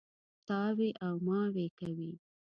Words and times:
تاوې 0.47 0.89
او 1.05 1.13
ماوې 1.27 1.67
کوي. 1.79 2.11